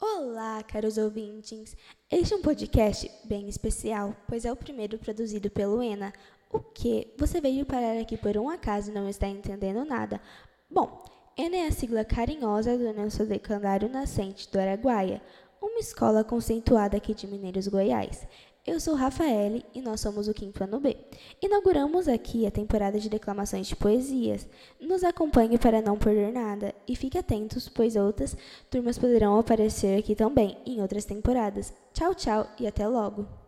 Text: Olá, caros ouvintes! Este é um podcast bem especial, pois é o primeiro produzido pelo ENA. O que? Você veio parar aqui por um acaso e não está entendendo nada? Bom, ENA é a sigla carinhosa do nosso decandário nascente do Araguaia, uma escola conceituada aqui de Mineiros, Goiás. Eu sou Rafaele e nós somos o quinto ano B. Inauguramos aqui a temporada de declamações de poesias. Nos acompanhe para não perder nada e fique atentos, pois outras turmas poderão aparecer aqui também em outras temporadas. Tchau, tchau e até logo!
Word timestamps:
Olá, 0.00 0.60
caros 0.64 0.98
ouvintes! 0.98 1.76
Este 2.10 2.34
é 2.34 2.36
um 2.36 2.42
podcast 2.42 3.08
bem 3.24 3.48
especial, 3.48 4.14
pois 4.26 4.44
é 4.44 4.50
o 4.50 4.56
primeiro 4.56 4.98
produzido 4.98 5.48
pelo 5.48 5.80
ENA. 5.80 6.12
O 6.52 6.58
que? 6.58 7.14
Você 7.16 7.40
veio 7.40 7.64
parar 7.64 7.96
aqui 8.00 8.16
por 8.16 8.36
um 8.36 8.48
acaso 8.48 8.90
e 8.90 8.94
não 8.94 9.08
está 9.08 9.28
entendendo 9.28 9.84
nada? 9.84 10.20
Bom, 10.68 11.00
ENA 11.38 11.58
é 11.58 11.66
a 11.68 11.72
sigla 11.72 12.04
carinhosa 12.04 12.76
do 12.76 12.92
nosso 12.92 13.24
decandário 13.24 13.88
nascente 13.88 14.50
do 14.50 14.58
Araguaia, 14.58 15.22
uma 15.62 15.78
escola 15.78 16.24
conceituada 16.24 16.96
aqui 16.96 17.14
de 17.14 17.28
Mineiros, 17.28 17.68
Goiás. 17.68 18.26
Eu 18.66 18.80
sou 18.80 18.94
Rafaele 18.94 19.62
e 19.74 19.82
nós 19.82 20.00
somos 20.00 20.26
o 20.26 20.32
quinto 20.32 20.64
ano 20.64 20.80
B. 20.80 20.96
Inauguramos 21.42 22.08
aqui 22.08 22.46
a 22.46 22.50
temporada 22.50 22.98
de 22.98 23.10
declamações 23.10 23.66
de 23.66 23.76
poesias. 23.76 24.48
Nos 24.80 25.04
acompanhe 25.04 25.58
para 25.58 25.82
não 25.82 25.98
perder 25.98 26.32
nada 26.32 26.74
e 26.88 26.96
fique 26.96 27.18
atentos, 27.18 27.68
pois 27.68 27.94
outras 27.94 28.34
turmas 28.70 28.96
poderão 28.96 29.38
aparecer 29.38 29.98
aqui 29.98 30.14
também 30.14 30.56
em 30.64 30.80
outras 30.80 31.04
temporadas. 31.04 31.74
Tchau, 31.92 32.14
tchau 32.14 32.46
e 32.58 32.66
até 32.66 32.88
logo! 32.88 33.43